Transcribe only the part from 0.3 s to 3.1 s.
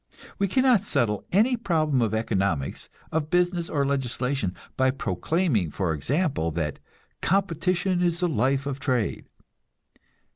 We cannot settle any problem of economics,